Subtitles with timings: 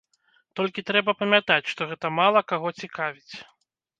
[0.59, 3.35] Толькі трэба памятаць, што гэта мала каго цікавіць.